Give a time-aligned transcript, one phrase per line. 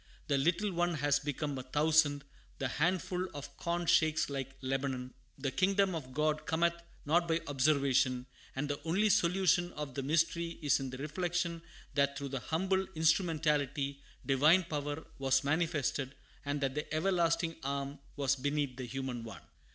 [0.29, 2.23] The little one has become a thousand;
[2.57, 5.13] the handful of corn shakes like Lebanon.
[5.37, 6.73] "The kingdom of God cometh
[7.05, 8.25] not by observation;"
[8.55, 11.61] and the only solution of the mystery is in the reflection
[11.93, 16.15] that through the humble instrumentality Divine power was manifested,
[16.45, 19.43] and that the Everlasting Arm was beneath the human one.